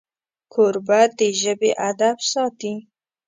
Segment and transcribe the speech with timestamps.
[0.53, 2.73] کوربه د ژبې ادب ساتي.